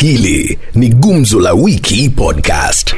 [0.00, 2.94] Hili ni Gumzo la Wiki Podcast.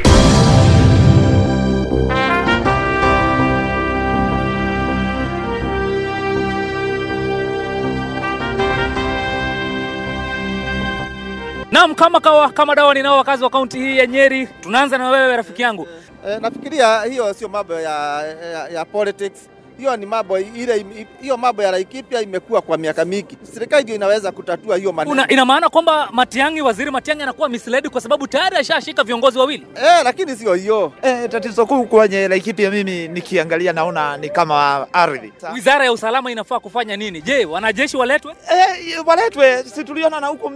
[11.73, 14.47] Naam, kama kawa, kama dawa ninao wakazi wa kaunti hii ya Nyeri.
[14.61, 15.89] Tunaanza na wewe rafiki yangu.
[16.29, 18.23] E, nafikiria hiyo sio mambo ya,
[18.53, 19.49] ya, ya politics.
[19.79, 20.87] Hiyo ni mambo ile,
[21.21, 23.37] hiyo mambo ya Laikipia imekuwa kwa miaka mingi.
[23.55, 25.27] Serikali ndio inaweza kutatua hiyo maneno.
[25.29, 29.67] Ina maana kwamba Matiang'i, waziri Matiang'i anakuwa misled kwa sababu tayari ashashika viongozi wawili.
[29.75, 30.93] Eh, lakini sio hiyo.
[31.03, 35.33] Eh, tatizo kuu kwenye Laikipia mimi nikiangalia naona ni kama ardhi.
[35.55, 37.23] Wizara ya usalama inafaa kufanya nini?
[37.23, 38.35] Je, wanajeshi waletwe?
[38.53, 40.51] Eh, waletwe, si tuliona na huku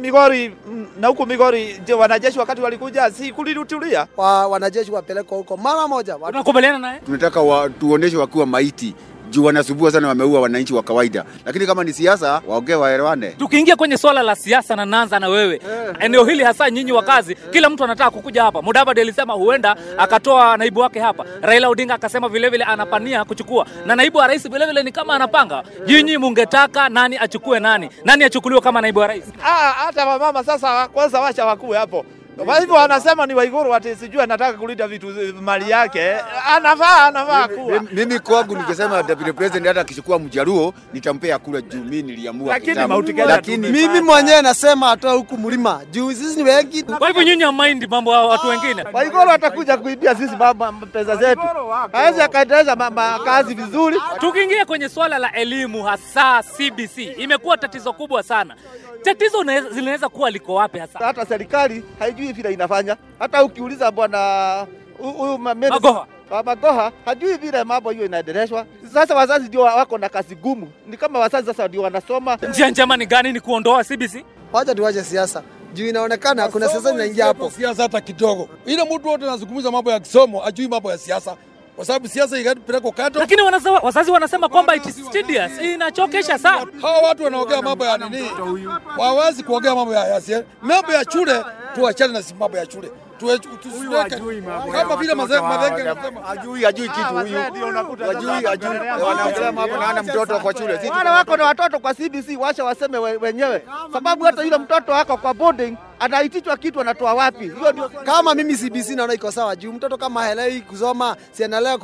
[0.00, 0.54] Migori
[1.00, 4.06] na huko Migori, je, wanajeshi wakati walikuja si kulitulia?
[4.16, 6.14] wa wanajeshi wapelekwa huko mara moja.
[6.14, 7.00] Tunakubaliana naye?
[7.06, 8.94] tunataka wa, tuoneshe wakiwa maiti
[9.30, 13.28] juu wanasubua sana, wameua wananchi wa kawaida, lakini kama ni siasa waongee, waelewane.
[13.30, 15.60] Tukiingia kwenye swala la siasa na naanza na wewe
[16.00, 18.62] eneo hili hasa nyinyi wakazi, kila mtu anataka kukuja hapa.
[18.62, 21.24] Mudavadi alisema huenda akatoa naibu wake hapa.
[21.42, 25.62] Raila Odinga akasema vilevile anapania kuchukua, na naibu wa rais vilevile ni kama anapanga.
[25.86, 29.24] Nyinyi mungetaka nani achukue nani, nani achukuliwe kama naibu wa rais?
[29.44, 32.04] Ah, hata wamama sasa kwanza wacha wakuwe hapo.
[32.44, 35.06] Kwa hivyo anasema ni Waiguru ati sijui anataka kulinda vitu
[35.40, 36.14] mali yake.
[36.56, 37.80] Anavaa anavaa kuwa.
[37.92, 43.12] Mimi- kwangu nikisema deputy president hata akichukua mjaruo nitampea kula juu mimi niliamua Lakini Mauti
[43.12, 46.82] Kenya lakini Mimi mwenyewe nasema hata huku mlima juu sisi ni wengi.
[46.82, 48.84] Kwa hivyo nyinyi hamaindi mambo ya watu wengine.
[48.92, 51.40] Waigoro atakuja kuibia sisi mama pesa zetu.
[51.92, 53.96] Hawezi akaendeleza mama kazi vizuri.
[54.20, 58.54] Tukiingia kwenye swala la elimu hasa CBC, imekuwa tatizo kubwa sana.
[59.02, 59.42] Tatizo
[59.74, 60.98] linaweza kuwa liko wapi hasa?
[60.98, 62.96] Hata serikali haijui vile inafanya.
[63.18, 64.66] Hata ukiuliza bwana
[64.98, 66.06] hu- huyu ma- Magoha.
[66.44, 68.66] Magoha hajui vile mambo hiyo inaendeleshwa.
[68.94, 70.72] Sasa wazazi ndio wako na kazi gumu.
[70.86, 72.36] Ni kama wazazi sasa ndio wanasoma.
[72.48, 73.32] Njia njema ni gani?
[73.32, 74.24] Ni kuondoa CBC?
[74.52, 75.42] Wacha tuwache siasa
[75.74, 77.50] juu inaonekana kuna siasa inaingia hapo.
[77.50, 78.48] siasa hata kidogo.
[78.66, 81.36] Ile mtu wote anazungumza mambo ya kisomo ajui mambo ya siasa,
[81.76, 83.42] kwa sababu siasa ikapelekwa kato, Lakini
[83.82, 86.66] wazazi wanasema kwamba it is tedious, inachokesha sana.
[86.82, 88.30] Hawa watu wanaongea mambo ya nini,
[88.96, 90.44] hawawezi kuongea mambo ya, ya siasa.
[90.62, 91.44] Mambo ya shule
[91.74, 92.90] tuachane na mambo ya shule
[94.72, 97.38] kama vile maze- Madhenge anasema hajui hajui kitu huyu,
[98.06, 100.74] hajui hajui, wanaongelea mambo na hana mtoto kwa shule.
[100.90, 105.34] Wale wako na watoto kwa CBC washa waseme wenyewe, sababu hata yule mtoto wako kwa
[105.34, 107.44] boarding anaitishwa kitu anatoa wapi?
[107.44, 111.78] Hiyo ndio Kama mimi CBC naona iko sawa juu mtoto kama haelewi kusoma, si anaelewa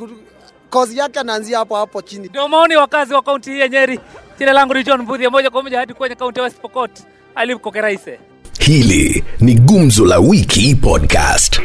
[0.69, 2.27] kozi yake anaanzia hapo hapo chini.
[2.27, 3.99] Ndio maoni wakazi wa kaunti hii ya Nyeri.
[4.39, 6.91] Jina langu ni John Mbudhi, moja kwa moja hadi kwenye kaunti ya West Pokot,
[7.35, 8.19] aliko Keraise.
[8.67, 11.59] Hili ni Gumzo la Wiki Podcast.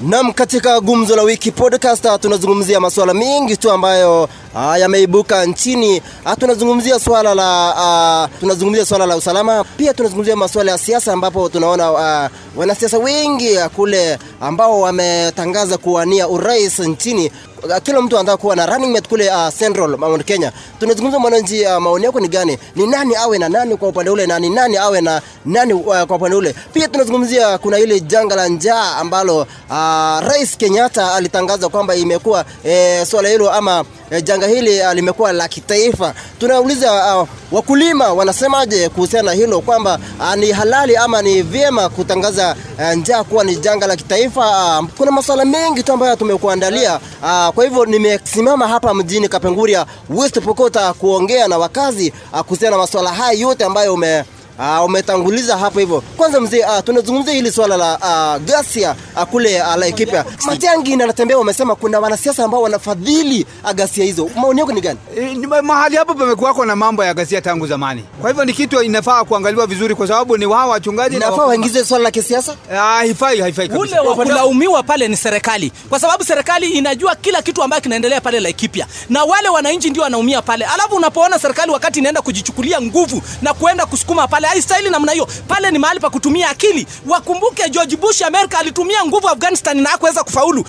[0.00, 4.28] Nam, katika gumzo la wiki podcast tunazungumzia masuala mengi tu ambayo
[4.62, 6.02] yameibuka nchini.
[6.24, 11.48] Ah, tunazungumzia swala la uh, tunazungumzia swala la usalama, pia tunazungumzia masuala ya siasa, ambapo
[11.48, 17.30] tunaona uh, wanasiasa wengi ah, kule ambao wametangaza kuwania urais nchini.
[17.74, 20.52] Ah, Kila mtu anataka kuwa na running mate kule uh, Central Mount Kenya.
[20.80, 22.58] Tunazungumza mwananchi, uh, maoni yako ni gani?
[22.76, 26.02] Ni nani awe na nani kwa upande ule na ni nani awe na nani uh,
[26.02, 26.54] kwa upande ule?
[26.72, 29.38] Pia tunazungumzia kuna ile janga la njaa ambalo
[29.70, 35.32] uh, Rais Kenyatta alitangaza kwamba imekuwa eh, swala hilo ama eh, janga hili uh, limekuwa
[35.32, 36.14] la kitaifa.
[36.38, 42.56] Tunauliza uh, wakulima wanasemaje kuhusiana na hilo kwamba uh, ni halali ama ni vyema kutangaza
[42.78, 44.40] uh, njaa kuwa ni janga la kitaifa.
[44.80, 47.00] Uh, kuna masuala mengi tu ambayo tumekuandalia.
[47.22, 52.76] Uh, kwa hivyo nimesimama hapa mjini Kapenguria West Pokot uh, kuongea na wakazi uh, kuhusiana
[52.76, 54.24] na masuala haya yote ambayo ume
[54.58, 56.00] Uh, umetanguliza hapo hivyo.
[56.16, 60.24] Kwanza mzee, ah, tunazungumzia hili swala la ah, ghasia ah, kule ah, Laikipia.
[60.46, 64.30] Matiang'i na Natembea wamesema kuna wanasiasa ambao wanafadhili ah, ghasia hizo.
[64.36, 64.98] Maoni yako ni gani?
[65.16, 68.04] E, mahali hapo pamekuwako na mambo ya ghasia tangu zamani.
[68.20, 71.84] Kwa hivyo ni kitu inafaa kuangaliwa vizuri, kwa sababu ni wao wachungaji na Inafaa waingize
[71.84, 72.54] swala la kisiasa?
[72.72, 74.00] Ah, haifai, haifai kabisa.
[74.00, 78.40] ule wa kulaumiwa pale ni serikali, kwa sababu serikali inajua kila kitu ambacho kinaendelea pale
[78.40, 80.64] Laikipia, na wale wananchi ndio wanaumia pale.
[80.64, 85.28] Alafu unapoona serikali wakati inaenda kujichukulia nguvu na kuenda kusukuma pale, haistahili namna hiyo.
[85.48, 86.86] Pale ni mahali pa kutumia akili.
[87.06, 90.64] Wakumbuke George Bush Amerika alitumia nguvu Afghanistan na hakuweza kufaulu.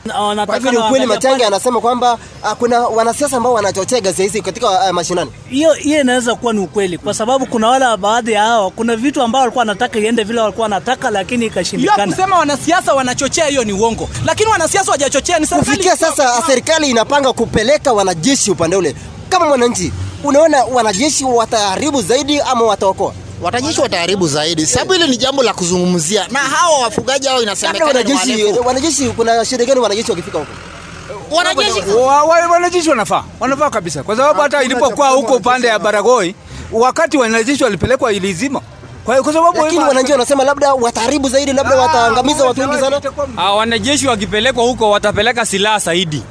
[0.46, 4.70] Kwa hivyo ni ukweli Matiang'i anasema kwamba uh, kuna wanasiasa ambao wanachochea ghasia hizi katika
[4.70, 5.32] uh, mashinani.
[5.50, 9.22] hiyo hiyo inaweza kuwa ni ukweli, kwa sababu kuna wale baadhi ya hao, kuna vitu
[9.22, 14.10] ambao walikuwa wanataka iende vile walikuwa wanataka, lakini Hiyo kusema wanasiasa wanachochea hiyo ni uongo,
[14.26, 15.78] lakini wanasiasa wajachochea ni serikali.
[15.78, 18.96] Kufikia sasa serikali inapanga kupeleka wanajeshi upande ule.
[19.30, 19.94] Kama mwananchi,
[20.24, 23.14] unaona wanajeshi wataharibu zaidi ama wataokoa?
[23.42, 27.86] Watajeshi wataharibu zaidi, sababu hili ni jambo la kuzungumzia, na hawa wafugaji hao inasemekana
[28.66, 30.52] wanajeshi, kuna shida gani wanajeshi wakifika huko?
[31.32, 33.24] Wanajeshi Wa- wa- wanajeshi wanafaa.
[33.40, 36.36] Wanafaa kabisa, kwa sababu hata ilipokuwa huko upande ya Baragoi
[36.72, 38.62] wakati wanajeshi walipelekwa ilizima.
[39.06, 43.02] Kwa hiyo kwa sababu Lakini wananchi wanasema labda wataharibu zaidi, labda wataangamiza watu wengi sana.
[43.38, 46.24] Ah, wanajeshi wakipelekwa huko watapeleka silaha zaidi,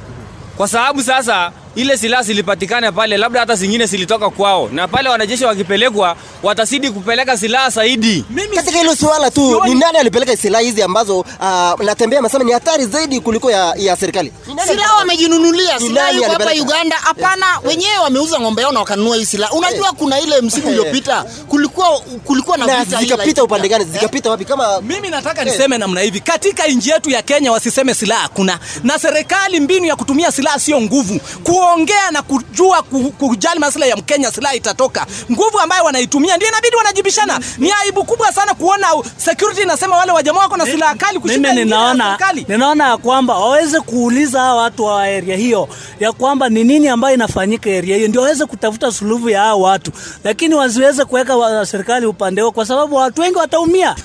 [0.57, 5.45] kwa sababu sasa ile silaha zilipatikana pale, labda hata zingine zilitoka kwao, na pale wanajeshi
[5.45, 8.25] wakipelekwa watazidi kupeleka silaha zaidi.
[8.55, 12.85] Katika hilo swala tu, ni nani alipeleka silaha hizi ambazo uh, natembea amesema ni hatari
[12.85, 14.31] zaidi kuliko ya, ya serikali?
[14.67, 16.51] Silaha wamejinunulia silaha yuko hapa?
[16.61, 16.95] Uganda.
[16.95, 19.53] Hapana, wenyewe wameuza ng'ombe yao na wakanunua hii silaha.
[19.53, 23.85] Unajua kuna ile msimu uliopita kulikuwa kulikuwa na vita zikapita upande gani?
[23.85, 24.45] Zikapita wapi?
[24.45, 28.99] Kama mimi nataka niseme namna hivi, katika nchi yetu ya Kenya wasiseme silaha hakuna, na
[28.99, 31.19] serikali mbinu ya kutumia silaha sio nguvu,
[31.63, 35.05] kuongea na kujua ku- kujali maslahi ya Mkenya, silaha itatoka.
[35.31, 37.39] Nguvu ambayo wanaitumia ndio inabidi wanajibishana.
[37.57, 41.63] Ni aibu kubwa sana kuona security inasema wale wajamaa wako na silaha kali kushinda mimi
[41.65, 42.17] ninaona
[42.47, 45.67] ninaona ya kwamba waweze kuuliza hawa watu wa area hiyo
[45.99, 49.91] ya kwamba ni nini ambayo inafanyika area hiyo, ndio waweze kutafuta suluhu ya hao watu,
[50.23, 53.95] lakini wasiweze kuweka wa- serikali upande wao, kwa sababu watu wengi wataumia.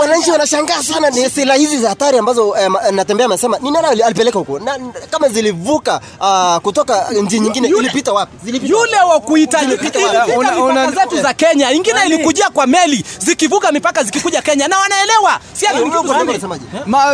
[0.00, 4.38] wananchi wanashangaa sana ni silaha hizi za hatari ambazo eh, natembea amesema ni nani alipeleka
[4.38, 4.78] huko na
[5.10, 8.32] kama zilivuka uh, kutoka nchi nyingine ilipita wapi?
[8.44, 14.42] Zilipita yule wa kuhitaji mipaka zetu za Kenya, ingine ilikujia kwa meli zikivuka mipaka zikikuja
[14.42, 15.40] Kenya, na wanaelewa.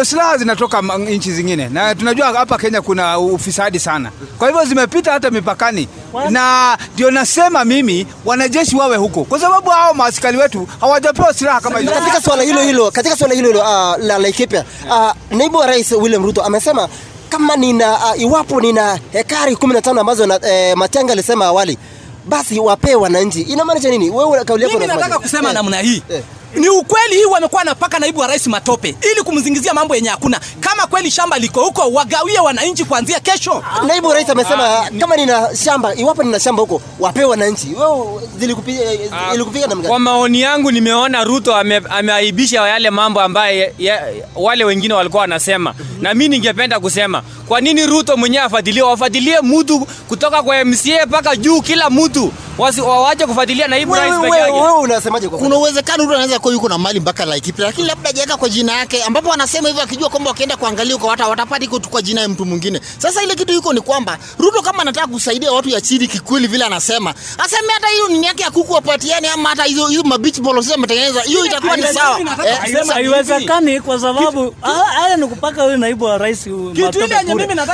[0.05, 1.69] Silaha zinatoka nchi zingine.
[1.69, 5.88] Na tunajua hapa Kenya kuna ufisadi sana, kwa hivyo zimepita hata mipakani,
[6.31, 11.78] na ndio nasema mimi wanajeshi wawe huko, kwa sababu hao maaskari wetu hawajapewa silaha kama
[11.78, 11.93] hizo.
[11.93, 15.93] katika swala hilo hilo katika swala hilo hilo uh, la Laikipia uh, naibu wa rais
[15.93, 16.88] William Ruto amesema
[17.34, 21.78] kama nina uh, iwapo nina hekari 15 ambazo na, eh, Matiang'i alisema awali
[22.26, 23.40] basi wapee wananchi.
[23.42, 24.10] Inamaanisha nini?
[24.10, 26.22] Wewe kauli yako Mimi nataka kusema Eh, namna hii eh.
[26.54, 30.40] Ni ukweli hii wamekuwa wanapaka naibu wa rais matope ili kumzingizia mambo yenye hakuna.
[30.60, 33.64] Kama kweli shamba liko huko, wagawie wananchi kuanzia kesho.
[33.86, 37.68] Naibu rais amesema kama nina shamba, iwapo nina shamba huko wapewe wananchi.
[37.78, 38.80] Wewe zilikupiga
[39.60, 39.88] namna gani?
[39.88, 44.02] Kwa maoni yangu nimeona Ruto ame, ameaibisha yale mambo ambaye ya,
[44.34, 48.88] wale wengine walikuwa wanasema, na mimi ningependa kusema kwa nini Ruto mwenyewe afadhiliwe?
[48.88, 52.80] Wafadhilie mtu kutoka kwa MCA mpaka juu, kila mtu wasi-
[53.26, 54.52] kufuatilia naibu rais peke yake.
[54.80, 58.36] unasemaje kwa kuna uwezekano mtu anaweza kuwa yuko na mali mpaka Laikipia, lakini labda hajaweka
[58.36, 62.02] kwa jina yake, ambapo anasema hivyo akijua kwamba wakienda kuangalia kwa wata watapata iko kwa
[62.02, 62.80] jina ya mtu mwingine.
[62.98, 66.64] Sasa ile kitu yuko ni kwamba Ruto kama anataka kusaidia watu ya chini kikweli, vile
[66.64, 70.64] anasema aseme hata hiyo ni yake ya kuku wapatiane, ama hata hizo hizo mabeach balls
[70.64, 72.18] zile ametengeneza, hiyo itakuwa ni sawa.
[72.66, 77.14] Sema haiwezekani kwa sababu ah, haya ni kupaka huyu naibu wa rais matope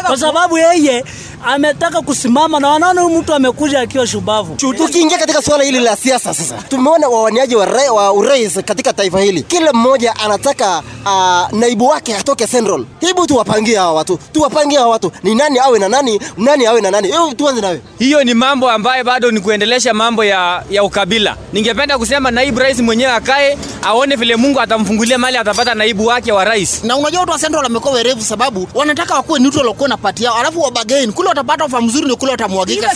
[0.07, 1.05] kwa sababu yeye
[1.47, 4.55] ametaka kusimama na wanaona huyu mtu amekuja akiwa shubavu.
[4.77, 9.43] Tukiingia katika suala hili la siasa sasa, tumeona wawaniaji wa, wa urais katika taifa hili,
[9.43, 12.85] kila mmoja anataka uh, naibu wake atoke Central.
[13.01, 16.91] Hebu tuwapangie hawa watu, tuwapangie hawa watu, ni nani awe na nani, nani awe na
[16.91, 17.09] nani.
[17.13, 17.81] Hebu tuanze nawe.
[17.99, 21.37] Hiyo ni mambo ambayo bado ni kuendelesha mambo ya, ya ukabila.
[21.53, 26.45] Ningependa kusema naibu rais mwenyewe akae aone vile Mungu atamfungulia mali atapata naibu wake wa
[26.45, 26.85] rais.
[26.85, 30.37] na unajua watu wa Central wamekuwa werevu sababu wanataka wakuwe neutral wakuwe na pati yao,
[30.37, 32.91] alafu wabagain kule watapata ufa mzuri, ni kule watamwagika.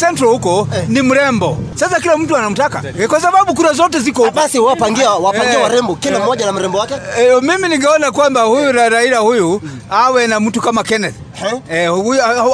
[0.00, 1.58] Central huko ni mrembo.
[1.74, 4.34] Sasa kila mtu anamtaka e, kwa sababu kura zote ziko huko.
[4.36, 6.94] Basi wapangia wapangia Eh, warembo, kila mmoja na mrembo wake.
[7.18, 11.14] E, mimi ningeona kwamba huyu Ra- Raila huyu awe na mtu kama Kenneth.
[11.70, 11.90] Eh,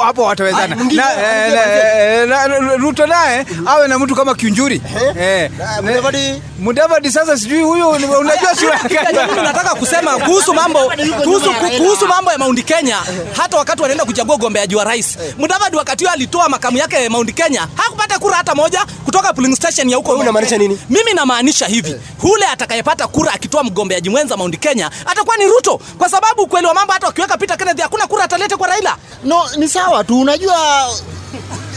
[0.03, 0.75] hapo watawezana.
[0.75, 4.81] mwingine, Na, eh, na, eh, na- na- Ruto naye awe na mtu kama Kiunjuri.
[5.19, 5.51] Eh,
[5.81, 8.99] Mudavadi Mudavadi sasa sijui huyu unajua sura yake.
[9.43, 10.91] Nataka kusema kuhusu mambo
[11.23, 12.97] kuhusu, kuhusu mambo ya Mount Kenya,
[13.37, 17.67] hata wakati wanaenda kuchagua gombeaji wa rais, Mudavadi wakati huo alitoa makamu yake Mount Kenya,
[17.75, 20.11] hakupata kura hata moja kutoka polling station ya huko.
[20.11, 20.79] unamaanisha nini?
[20.89, 26.09] Mimi namaanisha hivi, hule atakayepata kura akitoa mgombeaji mwenza Mount Kenya atakuwa ni Ruto, kwa
[26.09, 28.97] sababu ukweli wa mambo, hata wakiweka Peter Kenneth hakuna kura atalete kwa Raila.
[29.23, 30.89] No, ni sawa tu, unajua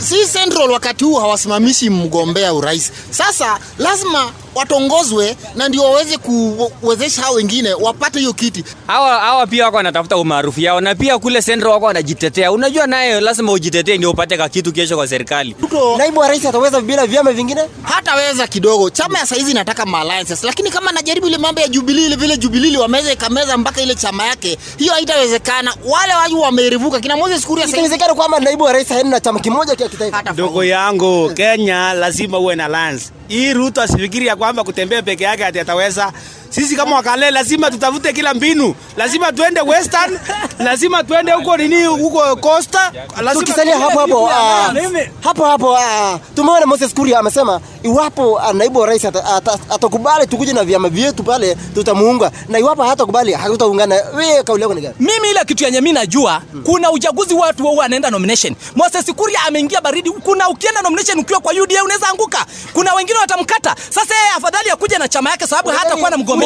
[0.09, 2.93] si Central wakati huu hawasimamishi mgombea urais.
[3.11, 8.65] Sasa lazima watongozwe na ndio waweze kuwezesha hao wengine wapate hiyo kiti.
[8.87, 12.53] Hawa, hawa pia wako wanatafuta umaarufu yao na pia kule Central wako wanajitetea.
[12.53, 15.57] Unajua naye lazima ujitetee ndio upate ka kitu kesho kwa serikali.
[15.99, 17.61] naibu wa rais ataweza bila vyama vingine?
[17.83, 18.91] Hataweza kidogo.
[18.91, 22.77] Chama ya saizi inataka alliances, lakini kama anajaribu ile mambo ya Jubilee ile vile Jubilee
[22.77, 25.75] wameweza ikameza mpaka ile chama yake, hiyo haitawezekana.
[25.85, 29.89] Wale watu wameirivuka kina Moses Kuria Itawezekana kwamba naibu wa rais haina chama kimoja cha
[29.89, 30.23] kitaifa.
[30.33, 33.05] Ndogo yangu, Kenya lazima uwe na alliance.
[33.29, 36.13] Hii Ruto asifikiri ya kwamba kutembea peke yake ati ataweza.
[36.55, 40.19] Sisi kama wakale lazima tutafute kila mbinu, lazima tuende western,
[40.67, 42.93] lazima tuende huko nini, huko costa,
[43.41, 44.75] Tukisalia hapo hapo ah,
[45.21, 50.27] hapo hapo ah, tumeona Moses Kuria amesema iwapo ah, naibu wa rais ata- ata- atakubali
[50.27, 53.95] tukuje na vyama vyetu pale tutamuunga, na iwapo hatakubali hatutaungana.
[54.17, 54.95] Wewe kauli yako ni gani?
[55.01, 58.55] Mimi ile kitu yenye mimi najua, kuna uchaguzi watu wao wanaenda nomination.
[58.77, 60.11] Moses Kuria ameingia baridi.
[60.11, 62.47] Kuna ukienda nomination ukiwa kwa UDA unaweza anguka.
[62.73, 63.75] Kuna wengine watamkata.
[63.91, 66.44] Sasa yeye afadhali akuje na chama yake, sababu hatakuwa na mgombea.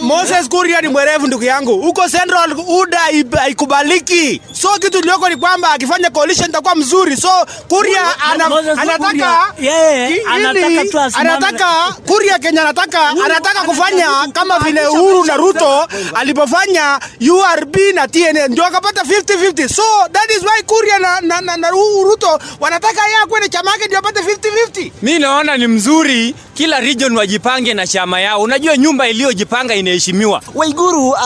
[0.00, 1.80] Moses Kuria ni mwerevu ndugu yangu.
[1.82, 2.98] Huko Central UDA
[3.40, 4.40] haikubaliki.
[4.52, 7.16] So kitu iliyoko ni kwamba akifanya coalition itakuwa mzuri.
[7.16, 7.30] So
[7.68, 8.00] Kuria
[8.32, 8.44] ana,
[8.80, 11.66] anataka yeye anataka anataka
[12.06, 18.64] Kuria Kenya anataka anataka kufanya kama vile Uhuru na Ruto alipofanya URB na TNA ndio
[18.66, 19.68] akapata 50-50.
[19.68, 19.82] So
[20.12, 23.98] that is why Kuria na, na, na, na Ruto wanataka yeye akwende chama yake ndio
[23.98, 24.92] apate 50-50.
[25.02, 31.08] mi naona ni mzuri kila region wajipange na chama yao unajua nyumba iliyojipanga inaheshimiwa Waiguru
[31.08, 31.18] uh,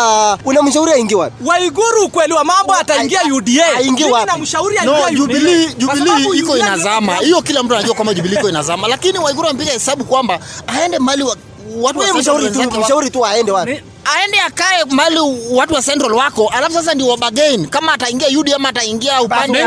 [0.44, 1.44] unamshauri aingie wapi?
[1.44, 3.66] Waiguru ukweli wa mambo ataingia UDA.
[3.76, 4.26] Aingie wapi?
[4.26, 5.86] namshauri No, aingie Jubilee UDA.
[5.86, 7.16] Kwa Jubilee sababu iko inazama.
[7.16, 11.22] Hiyo kila mtu anajua kwamba Jubilee iko inazama, lakini Waiguru ampiga hesabu kwamba aende mali
[11.22, 11.36] wa,
[11.80, 13.82] watu wa mshauri tu, mshauri tu aende wapi?
[14.04, 15.18] Aende akae mali
[15.50, 19.64] watu wa Central wako, alafu sasa ndio wabagain kama ataingia UD ama ataingia upande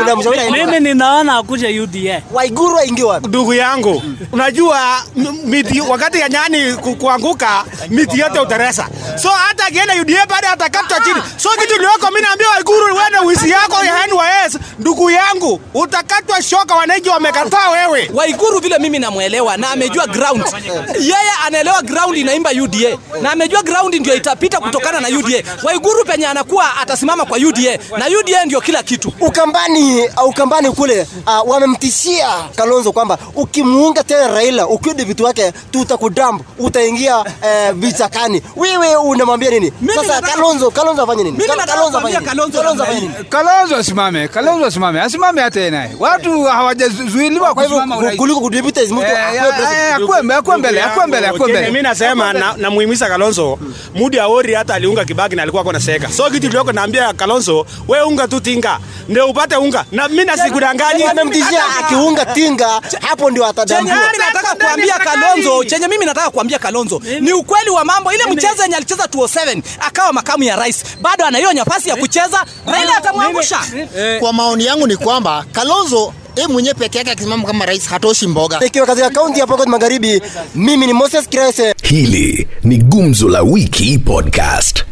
[0.50, 2.22] Mimi ninaona akuje UDA.
[2.32, 3.28] Waiguru aingie wapi?
[3.28, 4.02] Ndugu yangu,
[4.32, 5.02] unajua
[5.44, 8.88] miti wakati ya nyani kuanguka miti yote uteresa.
[9.22, 11.20] So hata akienda UDA baada atakatwa chini.
[11.36, 16.74] So kitu iliyoko mimi naambia Waiguru wewe wizi yako ya NYS, ndugu yangu, utakatwa shoka,
[16.74, 18.10] wananchi wamekataa wewe.
[18.14, 20.44] Waiguru vile mimi namwelewa na amejua ground.
[21.00, 25.42] Yeye anaelewa ground inaimba UDA na amejua ground ndio itapita kutokana na UDA.
[25.62, 29.12] Waiguru penye anakuwa atasimama kwa UDA na UDA ndio kila kitu.
[29.20, 36.42] Ukambani au Ukambani kule uh, wamemtishia Kalonzo kwamba ukimuunga tena Raila ukiudi vitu wake tutakudamp,
[36.58, 37.26] utaingia uh,
[37.74, 38.42] vichakani.
[38.56, 39.72] Wewe unamwambia nini?
[39.94, 41.38] Sasa Kalonzo, Kalonzo afanye nini?
[41.38, 42.26] Kalonzo afanye nini?
[42.26, 43.14] Kalonzo Kalonzo afanye nini?
[43.28, 45.90] Kalonzo asimame, Kalonzo asimame, asimame hata yeye naye.
[45.98, 48.16] Watu hawajazuiliwa kusimama urais.
[48.18, 51.66] kuliko kudeputize mtu Eh, akuwe ya- akuwe mbe- akuwe mbele, akuwe mbele, akuwe mbele.
[51.66, 53.58] Mimi nasema na, namuhimiza Kalonzo
[53.94, 56.08] Mudi Awori hata aliunga Kibaki na alikuwa kona seka.
[56.12, 58.78] So kitu iliyoko naambia Kalonzo, we unga tu tinga.
[59.08, 61.04] Ndio upate unga, na mimi nasikudanganyi.
[61.04, 67.02] Wamemtishia akiunga tinga, hapo ndio Chenye mimi nataka kuambia Kalonzo, chenye mimi nataka kuambia Kalonzo
[67.20, 68.12] ni ukweli wa mambo.
[68.12, 72.44] Ile mchezo yenye alicheza 2007 akawa makamu ya rais, bado ana hiyo nafasi ya kucheza,
[72.66, 73.58] Raila atamwangusha.
[74.20, 78.60] Kwa maoni yangu ni kwamba Kalonzo yeye mwenyewe peke yake akisimama kama rais hatoshi mboga.
[78.66, 80.22] Ikiwa katika kaunti ya Pokot Magharibi,
[80.54, 81.74] mimi ni Moses Kirese.
[81.82, 84.84] Hili ni Gumzo la Wiki Podcast.